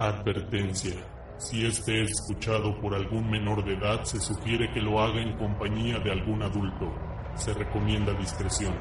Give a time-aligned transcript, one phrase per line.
[0.00, 0.94] Advertencia.
[1.38, 5.36] Si este es escuchado por algún menor de edad, se sugiere que lo haga en
[5.36, 6.94] compañía de algún adulto.
[7.34, 8.74] Se recomienda discreción.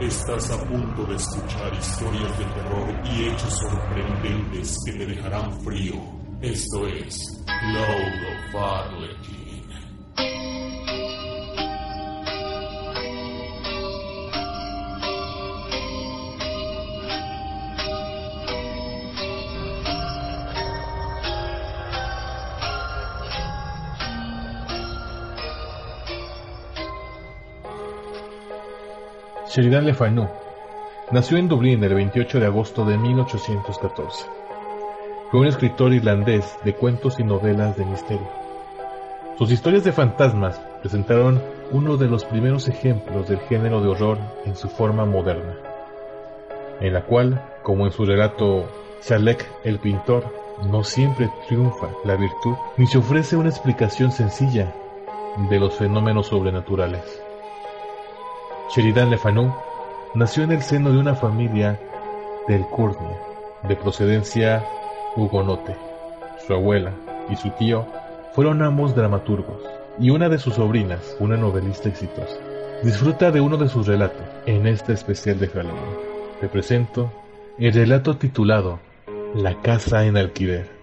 [0.00, 5.94] Estás a punto de escuchar historias de terror y hechos sorprendentes que te dejarán frío.
[6.40, 9.49] Esto es Cloud of.
[29.52, 30.28] Sheridan Le Fanu
[31.10, 34.24] nació en Dublín el 28 de agosto de 1814.
[35.28, 38.28] Fue un escritor irlandés de cuentos y novelas de misterio.
[39.38, 44.54] Sus historias de fantasmas presentaron uno de los primeros ejemplos del género de horror en
[44.54, 45.56] su forma moderna,
[46.80, 48.68] en la cual, como en su relato
[49.02, 50.32] Chalek el pintor,
[50.70, 54.72] no siempre triunfa la virtud ni se ofrece una explicación sencilla
[55.48, 57.29] de los fenómenos sobrenaturales.
[58.74, 59.52] Sheridan Le Fanu
[60.14, 61.76] nació en el seno de una familia
[62.46, 63.18] del Curnia,
[63.64, 64.64] de procedencia
[65.16, 65.74] hugonote.
[66.46, 66.92] Su abuela
[67.28, 67.84] y su tío
[68.32, 69.60] fueron ambos dramaturgos,
[69.98, 72.36] y una de sus sobrinas, una novelista exitosa.
[72.84, 75.96] Disfruta de uno de sus relatos en este especial de Halloween.
[76.40, 77.12] Te presento
[77.58, 78.78] el relato titulado
[79.34, 80.79] La casa en alquiler.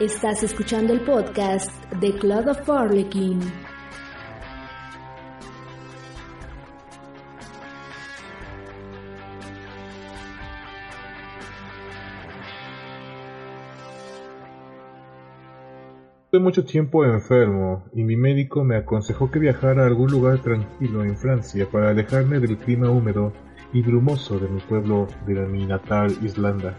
[0.00, 3.40] Estás escuchando el podcast de Cloud of Harlequin.
[16.24, 21.04] Estuve mucho tiempo enfermo y mi médico me aconsejó que viajara a algún lugar tranquilo
[21.04, 23.32] en Francia para alejarme del clima húmedo
[23.72, 26.76] y brumoso de mi pueblo de mi natal Islanda.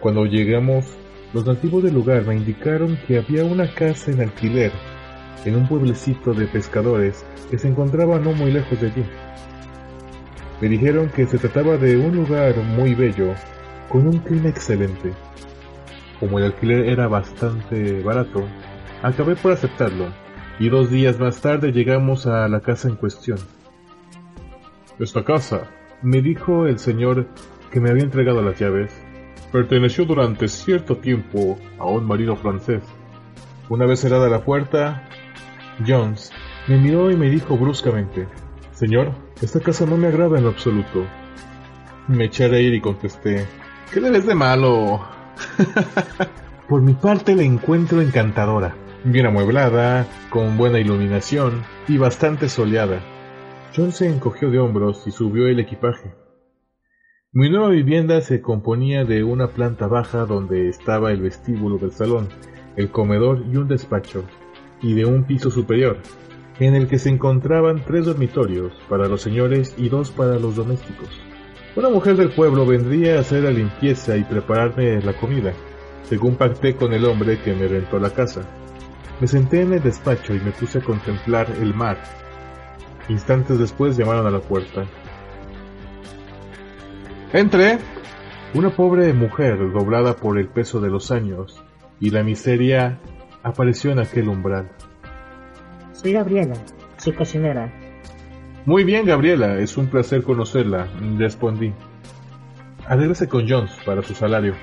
[0.00, 0.98] Cuando llegamos
[1.32, 4.72] los nativos del lugar me indicaron que había una casa en alquiler
[5.44, 9.04] en un pueblecito de pescadores que se encontraba no muy lejos de allí.
[10.60, 13.34] Me dijeron que se trataba de un lugar muy bello,
[13.88, 15.12] con un clima excelente.
[16.20, 18.46] Como el alquiler era bastante barato,
[19.02, 20.06] acabé por aceptarlo,
[20.60, 23.38] y dos días más tarde llegamos a la casa en cuestión.
[25.00, 25.68] Esta casa,
[26.02, 27.26] me dijo el señor
[27.72, 29.01] que me había entregado las llaves,
[29.52, 32.82] perteneció durante cierto tiempo a un marido francés.
[33.68, 35.08] Una vez cerrada la puerta,
[35.86, 36.32] Jones
[36.66, 38.26] me miró y me dijo bruscamente,
[38.72, 41.04] Señor, esta casa no me agrada en absoluto.
[42.08, 43.46] Me eché a reír y contesté,
[43.92, 45.06] ¿qué le ves de malo?
[46.68, 48.74] Por mi parte la encuentro encantadora,
[49.04, 53.00] bien amueblada, con buena iluminación y bastante soleada.
[53.76, 56.21] Jones se encogió de hombros y subió el equipaje.
[57.34, 62.28] Mi nueva vivienda se componía de una planta baja donde estaba el vestíbulo del salón,
[62.76, 64.24] el comedor y un despacho,
[64.82, 65.96] y de un piso superior,
[66.60, 71.08] en el que se encontraban tres dormitorios para los señores y dos para los domésticos.
[71.74, 75.54] Una mujer del pueblo vendría a hacer la limpieza y prepararme la comida,
[76.02, 78.42] según pacté con el hombre que me rentó la casa.
[79.20, 81.96] Me senté en el despacho y me puse a contemplar el mar.
[83.08, 84.84] Instantes después llamaron a la puerta.
[87.32, 87.78] Entre.
[88.52, 91.64] Una pobre mujer doblada por el peso de los años
[91.98, 92.98] y la miseria
[93.42, 94.68] apareció en aquel umbral.
[95.92, 96.54] Soy Gabriela,
[96.98, 97.72] su cocinera.
[98.66, 101.72] Muy bien, Gabriela, es un placer conocerla, respondí.
[102.86, 104.54] Arréglese con Jones para su salario.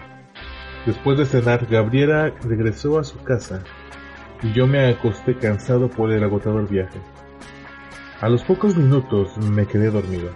[0.86, 3.64] Después de cenar, Gabriela regresó a su casa
[4.44, 7.00] y yo me acosté cansado por el agotador viaje.
[8.22, 10.30] A los pocos minutos me quedé dormido.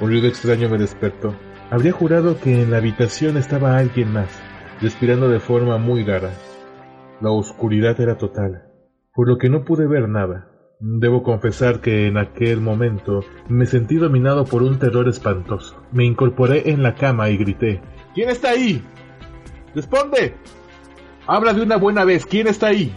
[0.00, 1.34] Un ruido extraño me despertó.
[1.70, 4.28] Habría jurado que en la habitación estaba alguien más,
[4.80, 6.32] respirando de forma muy rara.
[7.20, 8.64] La oscuridad era total,
[9.14, 10.50] por lo que no pude ver nada.
[10.78, 15.82] Debo confesar que en aquel momento me sentí dominado por un terror espantoso.
[15.92, 17.80] Me incorporé en la cama y grité
[18.14, 18.82] ¿Quién está ahí?
[19.74, 20.34] ¡Responde!
[21.26, 22.94] Habla de una buena vez, ¿quién está ahí?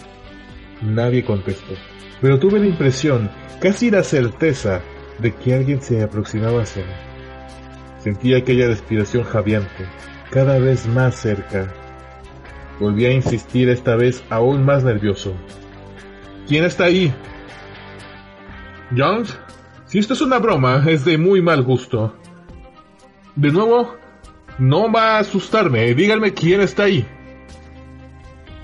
[0.82, 1.74] Nadie contestó,
[2.22, 3.30] pero tuve la impresión,
[3.60, 4.82] casi la certeza,
[5.22, 6.92] de que alguien se aproximaba hacia mí.
[8.00, 9.86] Sentí aquella respiración jadeante,
[10.32, 11.74] cada vez más cerca.
[12.80, 15.34] Volví a insistir esta vez aún más nervioso.
[16.48, 17.14] ¿Quién está ahí?
[18.96, 19.38] Jones,
[19.86, 22.16] si esto es una broma, es de muy mal gusto.
[23.36, 23.96] De nuevo,
[24.58, 25.94] no va a asustarme.
[25.94, 27.06] Díganme quién está ahí.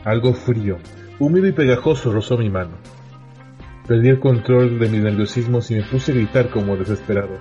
[0.03, 0.77] Algo frío,
[1.19, 2.77] húmedo y pegajoso rozó mi mano.
[3.87, 7.37] Perdí el control de mis nerviosismos y me puse a gritar como desesperado.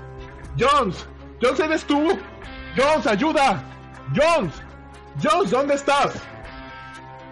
[0.58, 1.08] ¡Jones!
[1.40, 2.08] ¡Jones, eres tú!
[2.76, 3.62] ¡Jones, ayuda!
[4.14, 4.52] ¡Jones!
[5.22, 6.22] ¡Jones, ¿dónde estás?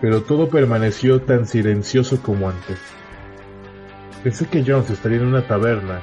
[0.01, 2.81] Pero todo permaneció tan silencioso como antes.
[4.23, 6.01] Pensé que Jones estaría en una taberna,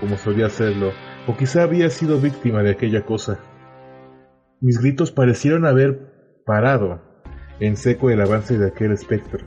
[0.00, 0.92] como solía hacerlo,
[1.28, 3.38] o quizá había sido víctima de aquella cosa.
[4.60, 7.02] Mis gritos parecieron haber parado
[7.60, 9.46] en seco el avance de aquel espectro,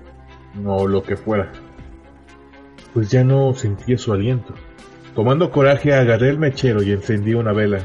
[0.65, 1.51] o lo que fuera,
[2.93, 4.53] pues ya no sentía su aliento.
[5.15, 7.79] Tomando coraje agarré el mechero y encendí una vela.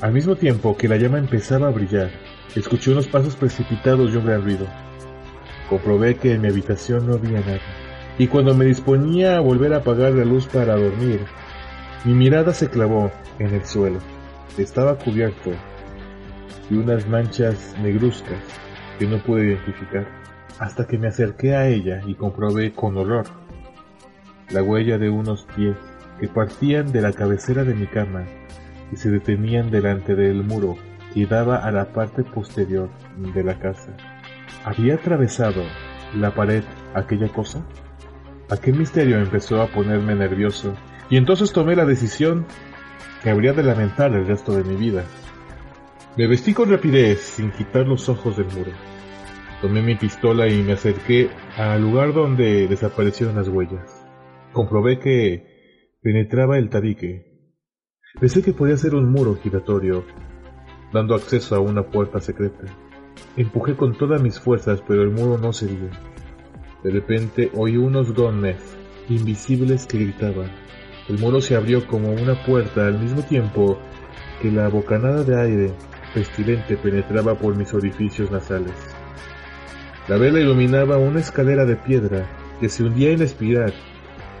[0.00, 2.10] Al mismo tiempo que la llama empezaba a brillar,
[2.56, 4.66] escuché unos pasos precipitados y un gran ruido.
[5.68, 7.60] Comprobé que en mi habitación no había nada
[8.18, 11.20] y cuando me disponía a volver a apagar la luz para dormir,
[12.04, 13.98] mi mirada se clavó en el suelo.
[14.58, 15.50] Estaba cubierto
[16.68, 18.38] de unas manchas negruzcas
[18.98, 20.06] que no pude identificar,
[20.58, 23.26] hasta que me acerqué a ella y comprobé con horror
[24.52, 25.76] la huella de unos pies
[26.20, 28.24] que partían de la cabecera de mi cama
[28.92, 30.76] y se detenían delante del muro
[31.12, 32.88] que daba a la parte posterior
[33.34, 33.96] de la casa.
[34.64, 35.62] ¿Había atravesado
[36.14, 36.62] la pared
[36.94, 37.62] aquella cosa?
[38.50, 40.74] Aquel misterio empezó a ponerme nervioso
[41.08, 42.46] y entonces tomé la decisión
[43.22, 45.04] que habría de lamentar el resto de mi vida.
[46.16, 48.72] Me vestí con rapidez sin quitar los ojos del muro.
[49.62, 54.01] Tomé mi pistola y me acerqué al lugar donde desaparecieron las huellas.
[54.52, 57.24] Comprobé que penetraba el tabique.
[58.20, 60.04] Pensé que podía ser un muro giratorio,
[60.92, 62.64] dando acceso a una puerta secreta.
[63.38, 65.90] Empujé con todas mis fuerzas, pero el muro no cedía.
[66.84, 68.76] De repente oí unos gones
[69.08, 70.50] invisibles que gritaban.
[71.08, 73.78] El muro se abrió como una puerta al mismo tiempo
[74.42, 75.72] que la bocanada de aire
[76.12, 78.74] pestilente penetraba por mis orificios nasales.
[80.08, 82.28] La vela iluminaba una escalera de piedra
[82.60, 83.72] que se hundía en espiral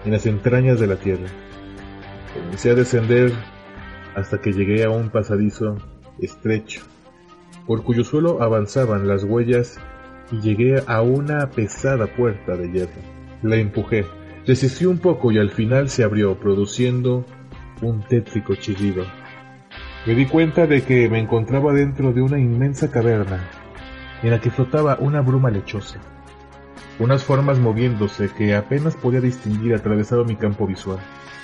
[0.04, 1.28] en las entrañas de la tierra.
[2.34, 3.32] Comencé a descender
[4.14, 5.76] hasta que llegué a un pasadizo
[6.20, 6.82] estrecho,
[7.66, 9.78] por cuyo suelo avanzaban las huellas
[10.30, 13.02] y llegué a una pesada puerta de hierro.
[13.42, 14.06] La empujé,
[14.46, 17.24] resistió un poco y al final se abrió, produciendo
[17.80, 19.04] un tétrico chillido.
[20.06, 23.40] Me di cuenta de que me encontraba dentro de una inmensa caverna,
[24.22, 26.00] en la que flotaba una bruma lechosa.
[26.98, 30.98] Unas formas moviéndose que apenas podía distinguir atravesado mi campo visual.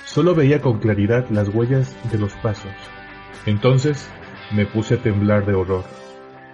[0.05, 2.71] Solo veía con claridad las huellas de los pasos.
[3.45, 4.09] Entonces
[4.55, 5.83] me puse a temblar de horror.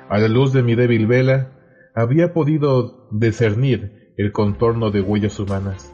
[0.10, 1.52] A la luz de mi débil vela,
[1.94, 5.94] había podido discernir el contorno de huellas humanas,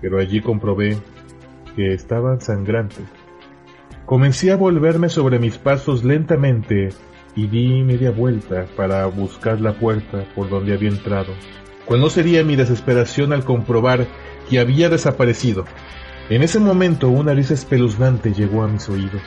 [0.00, 0.98] pero allí comprobé
[1.76, 3.04] que estaban sangrantes.
[4.04, 6.88] Comencé a volverme sobre mis pasos lentamente
[7.36, 11.32] y di media vuelta para buscar la puerta por donde había entrado.
[11.88, 14.06] ¿Cuál no sería mi desesperación al comprobar
[14.50, 15.64] que había desaparecido?
[16.28, 19.22] En ese momento una risa espeluznante llegó a mis oídos.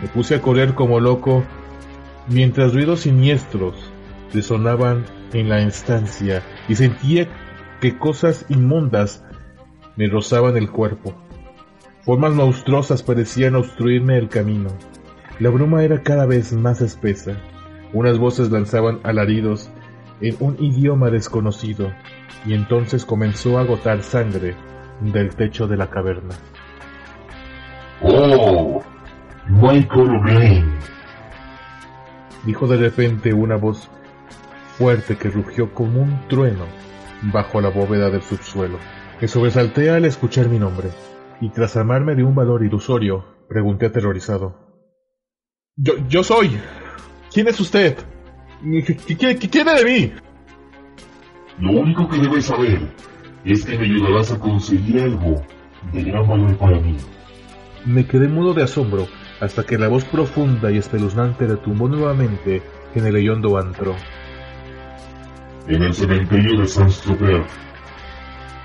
[0.00, 1.44] Me puse a correr como loco
[2.28, 3.74] mientras ruidos siniestros
[4.32, 5.04] resonaban
[5.34, 7.28] en la estancia y sentía
[7.82, 9.22] que cosas inmundas
[9.96, 11.14] me rozaban el cuerpo.
[12.06, 14.70] Formas monstruosas parecían obstruirme el camino.
[15.40, 17.36] La bruma era cada vez más espesa.
[17.92, 19.70] Unas voces lanzaban alaridos
[20.20, 21.92] en un idioma desconocido
[22.44, 24.54] y entonces comenzó a gotar sangre
[25.00, 26.34] del techo de la caverna.
[28.02, 28.82] ¡Oh!
[29.48, 30.78] Michael Blaine.
[32.44, 33.90] Dijo de repente una voz
[34.76, 36.64] fuerte que rugió como un trueno
[37.32, 38.78] bajo la bóveda del subsuelo.
[39.20, 40.90] Me sobresalté al escuchar mi nombre,
[41.40, 44.54] y tras amarme de un valor ilusorio, pregunté aterrorizado.
[45.76, 46.56] Yo, yo soy.
[47.32, 47.96] ¿Quién es usted?
[48.62, 50.12] ¿Qué, qué, quiere de mí?
[51.60, 52.92] Lo único que debes saber
[53.44, 55.42] es que me ayudarás a conseguir algo
[55.92, 56.96] de gran valor para mí.
[57.86, 59.06] Me quedé mudo de asombro
[59.40, 62.62] hasta que la voz profunda y espeluznante retumbó nuevamente
[62.94, 63.94] en el leyondo antro
[65.68, 67.46] en el cementerio de Saint-Tropez.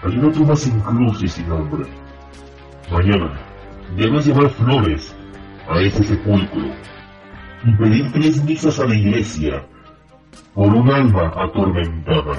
[0.03, 1.85] Hay una tumba sin cruz y sin nombre.
[2.89, 3.33] Mañana
[3.95, 5.15] debes llevar flores
[5.69, 6.73] a ese sepulcro
[7.65, 9.65] y pedir tres misas a la iglesia
[10.53, 12.37] por un alma atormentada.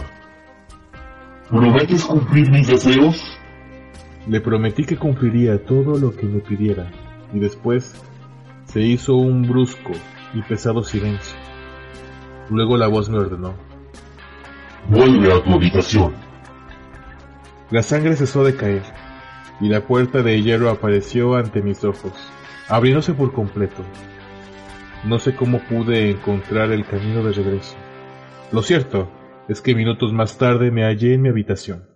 [1.48, 3.38] ¿Prometes cumplir mis deseos?
[4.28, 6.90] Le prometí que cumpliría todo lo que me pidiera,
[7.32, 8.00] y después
[8.64, 9.92] se hizo un brusco
[10.32, 11.36] y pesado silencio.
[12.50, 13.54] Luego la voz me ordenó.
[14.88, 16.14] Vuelve a tu habitación.
[17.70, 18.82] La sangre cesó de caer,
[19.60, 22.12] y la puerta de hierro apareció ante mis ojos,
[22.68, 23.82] abriéndose por completo.
[25.04, 27.76] No sé cómo pude encontrar el camino de regreso.
[28.52, 29.10] Lo cierto
[29.48, 31.88] es que minutos más tarde me hallé en mi habitación.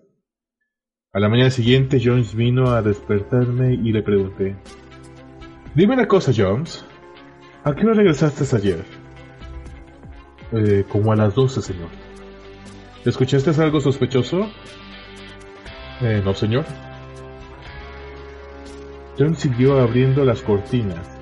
[1.12, 4.56] A la mañana siguiente Jones vino a despertarme y le pregunté,
[5.74, 6.84] Dime una cosa, Jones,
[7.64, 8.84] ¿a qué hora regresaste ayer?
[10.52, 11.88] Eh, como a las doce, señor.
[13.04, 14.50] ¿Escuchaste algo sospechoso?
[16.00, 16.64] Eh, no, señor.
[19.18, 21.18] Jones siguió abriendo las cortinas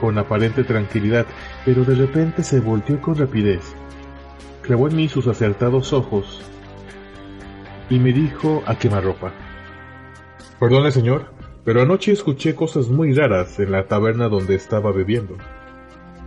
[0.00, 1.26] con aparente tranquilidad,
[1.64, 3.74] pero de repente se volteó con rapidez.
[4.62, 6.40] Clavó en mí sus acertados ojos
[7.90, 9.32] y me dijo a quemarropa.
[10.58, 11.26] Perdone, señor,
[11.64, 15.36] pero anoche escuché cosas muy raras en la taberna donde estaba bebiendo.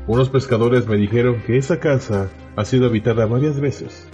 [0.08, 4.08] Unos pescadores me dijeron que esa casa ha sido habitada varias veces,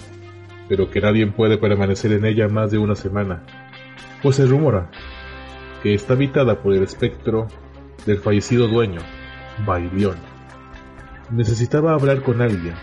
[0.69, 3.43] pero que nadie puede permanecer en ella más de una semana,
[4.21, 4.89] pues se rumora
[5.83, 7.47] que está habitada por el espectro
[8.05, 9.01] del fallecido dueño,
[9.65, 10.15] Bailión.
[11.31, 12.75] Necesitaba hablar con alguien,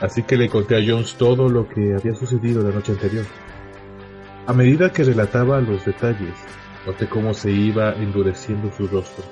[0.00, 3.24] así que le conté a Jones todo lo que había sucedido la noche anterior.
[4.46, 6.34] A medida que relataba los detalles,
[6.86, 9.24] noté cómo se iba endureciendo su rostro.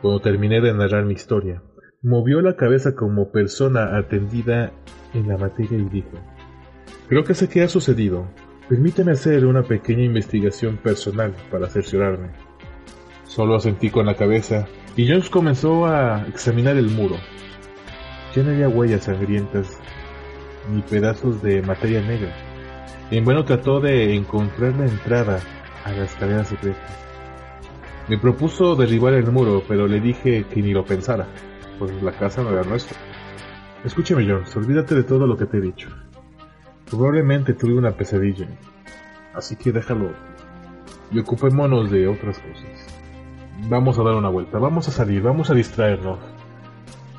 [0.00, 1.62] Cuando terminé de narrar mi historia,
[2.02, 4.72] movió la cabeza como persona atendida
[5.14, 6.18] en la materia y dijo,
[7.08, 8.26] Creo que sé qué ha sucedido.
[8.68, 12.30] Permíteme hacer una pequeña investigación personal para cerciorarme.
[13.24, 17.16] Solo asentí con la cabeza y Jones comenzó a examinar el muro.
[18.34, 19.78] Ya no había huellas sangrientas
[20.70, 22.32] ni pedazos de materia negra.
[23.10, 25.40] En bueno trató de encontrar la entrada
[25.84, 26.80] a la escalera secreta.
[28.08, 31.26] Me propuso derribar el muro, pero le dije que ni lo pensara,
[31.78, 32.96] pues la casa no era nuestra.
[33.84, 35.88] Escúchame, Jones, olvídate de todo lo que te he dicho.
[36.88, 38.46] Probablemente tuve una pesadilla,
[39.34, 40.12] así que déjalo
[41.10, 42.98] y ocupémonos de otras cosas.
[43.68, 46.18] Vamos a dar una vuelta, vamos a salir, vamos a distraernos.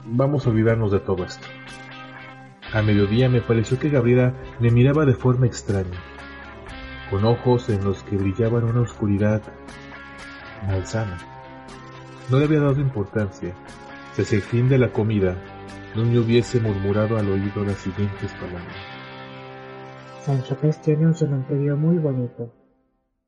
[0.06, 1.48] Vamos a olvidarnos de todo esto.
[2.74, 6.00] A mediodía me pareció que Gabriela me miraba de forma extraña,
[7.10, 9.42] con ojos en los que brillaban una oscuridad
[10.68, 11.18] malsana.
[12.30, 13.54] No le había dado importancia,
[14.14, 15.36] si hacia el fin de la comida
[15.96, 18.76] no me hubiese murmurado al oído las siguientes palabras.
[20.22, 22.54] Sancho Pez tiene un cementerio muy bonito.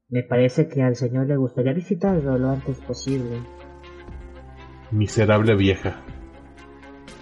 [0.10, 3.41] Me parece que al señor le gustaría visitarlo lo antes posible.
[4.91, 6.05] Miserable vieja.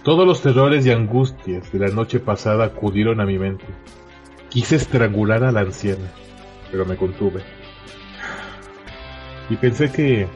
[0.04, 3.64] Todos los terrores y angustias de la noche pasada acudieron a mi mente.
[4.50, 6.12] Quise estrangular a la anciana,
[6.70, 7.40] pero me contuve.
[9.48, 10.28] Y pensé que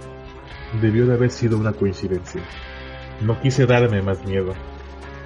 [0.80, 2.40] debió de haber sido una coincidencia.
[3.20, 4.54] No quise darme más miedo.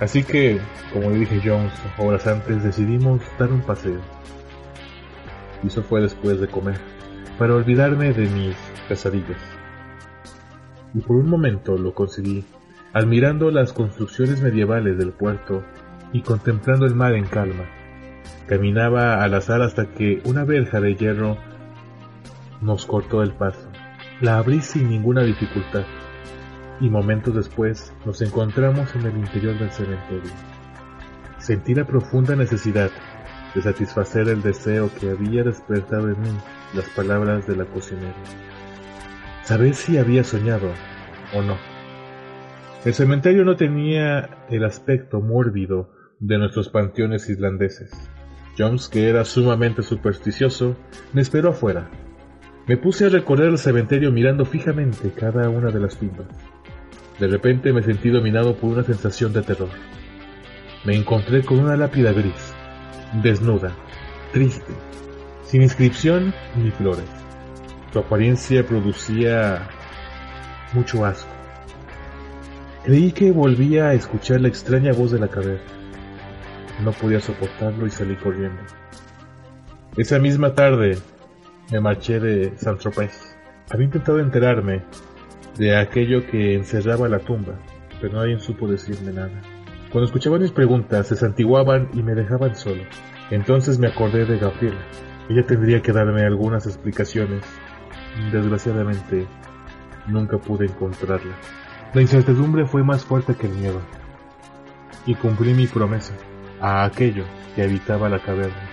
[0.00, 0.58] Así que,
[0.92, 4.00] como le dije Jones horas antes, decidimos dar un paseo.
[5.62, 6.80] Y eso fue después de comer
[7.38, 8.56] para olvidarme de mis
[8.88, 9.38] pesadillas.
[10.94, 12.44] Y por un momento lo conseguí,
[12.92, 15.64] admirando las construcciones medievales del puerto
[16.12, 17.64] y contemplando el mar en calma.
[18.46, 21.38] Caminaba al azar hasta que una verja de hierro
[22.61, 23.70] nos cortó el paso.
[24.20, 25.84] La abrí sin ninguna dificultad
[26.80, 30.30] y momentos después nos encontramos en el interior del cementerio.
[31.38, 32.90] Sentí la profunda necesidad
[33.54, 36.30] de satisfacer el deseo que había despertado en mí
[36.75, 38.14] las palabras de la cocinera.
[39.44, 40.70] Saber si había soñado
[41.34, 41.72] o no.
[42.85, 47.93] El cementerio no tenía el aspecto mórbido de nuestros panteones islandeses.
[48.59, 50.77] Jones, que era sumamente supersticioso,
[51.12, 51.89] me esperó afuera.
[52.67, 56.27] Me puse a recorrer el cementerio mirando fijamente cada una de las tumbas.
[57.21, 59.71] De repente me sentí dominado por una sensación de terror.
[60.85, 62.53] Me encontré con una lápida gris,
[63.23, 63.73] desnuda,
[64.33, 64.73] triste,
[65.45, 67.09] sin inscripción ni flores.
[67.93, 69.69] Su apariencia producía
[70.75, 71.32] mucho asco.
[72.85, 75.62] Creí que volvía a escuchar la extraña voz de la caverna.
[76.83, 78.61] No podía soportarlo y salí corriendo.
[79.97, 80.99] Esa misma tarde
[81.71, 83.37] me marché de San Tropez.
[83.71, 84.83] Había intentado enterarme
[85.57, 87.55] de aquello que encerraba la tumba,
[88.01, 89.41] pero nadie supo decirme nada.
[89.93, 92.83] Cuando escuchaban mis preguntas, se santiguaban y me dejaban solo.
[93.31, 94.83] Entonces me acordé de Gabriela.
[95.29, 97.45] Ella tendría que darme algunas explicaciones.
[98.33, 99.29] Desgraciadamente,
[100.09, 101.37] nunca pude encontrarla.
[101.94, 103.80] La incertidumbre fue más fuerte que el miedo.
[105.04, 106.14] Y cumplí mi promesa.
[106.61, 108.70] a aquello que habitaba la caverna.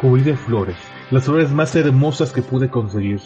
[0.00, 0.76] Cubrí de flores,
[1.10, 3.20] las flores más hermosas que pude conseguir,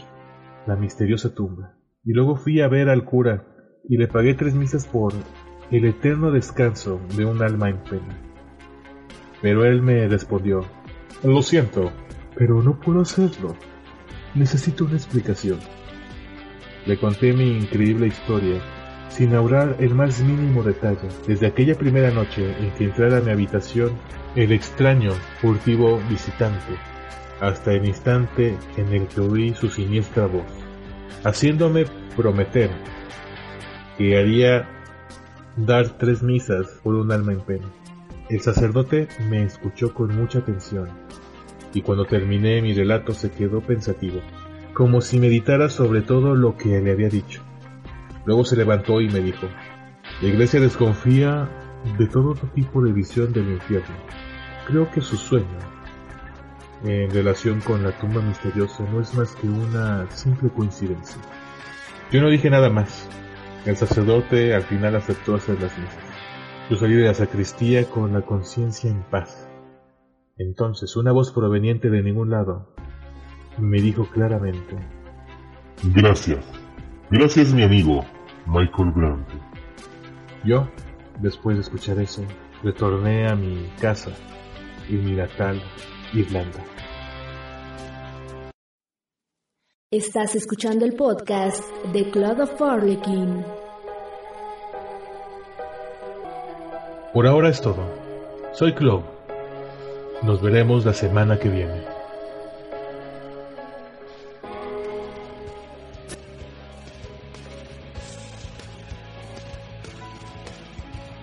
[0.66, 1.74] la misteriosa tumba.
[2.04, 3.46] Y luego fui a ver al cura
[3.88, 5.14] y le pagué tres misas por
[5.70, 8.18] el eterno descanso de un alma en pena.
[9.40, 10.60] Pero él me respondió,
[11.24, 11.90] lo siento,
[12.36, 13.56] pero no puedo hacerlo.
[14.34, 15.58] Necesito una explicación.
[16.86, 18.60] Le conté mi increíble historia,
[19.14, 23.30] sin ahorrar el más mínimo detalle, desde aquella primera noche en que entrara a mi
[23.30, 23.92] habitación
[24.36, 26.74] el extraño, furtivo visitante,
[27.40, 30.46] hasta el instante en el que oí su siniestra voz,
[31.24, 31.84] haciéndome
[32.16, 32.70] prometer
[33.98, 34.68] que haría
[35.56, 37.66] dar tres misas por un alma en pena.
[38.30, 40.88] El sacerdote me escuchó con mucha atención,
[41.74, 44.20] y cuando terminé mi relato se quedó pensativo
[44.72, 47.42] como si meditara sobre todo lo que le había dicho.
[48.24, 49.46] Luego se levantó y me dijo,
[50.20, 51.48] la iglesia desconfía
[51.98, 53.96] de todo tipo de visión del infierno.
[54.66, 55.58] Creo que su sueño,
[56.84, 61.20] en relación con la tumba misteriosa, no es más que una simple coincidencia.
[62.12, 63.08] Yo no dije nada más.
[63.64, 66.04] El sacerdote al final aceptó hacer las misas.
[66.70, 69.48] Yo salí de la sacristía con la conciencia en paz.
[70.36, 72.74] Entonces una voz proveniente de ningún lado
[73.58, 74.76] me dijo claramente.
[75.94, 76.61] Gracias.
[77.14, 78.06] Gracias mi amigo,
[78.46, 79.28] Michael Brandt.
[80.44, 80.66] Yo,
[81.20, 82.22] después de escuchar eso,
[82.62, 84.12] retorné a mi casa
[84.88, 85.60] en mi natal
[86.14, 86.64] Irlanda.
[89.90, 93.44] Estás escuchando el podcast de Cloud of Harlequin.
[97.12, 97.84] Por ahora es todo.
[98.54, 99.04] Soy Claude.
[100.22, 101.91] Nos veremos la semana que viene.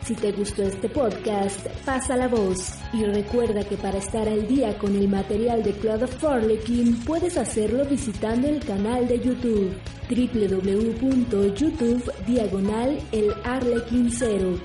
[0.10, 4.75] Si te gustó este podcast, pasa la voz y recuerda que para estar al día
[4.80, 9.72] con el material de Cloud of Harlequin puedes hacerlo visitando el canal de YouTube
[10.10, 14.60] www.youtube diagonal el Arlequin 0.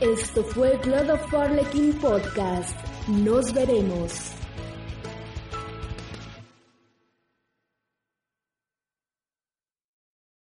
[0.00, 2.74] Esto fue Cloud of Harlequin Podcast.
[3.06, 4.35] Nos veremos.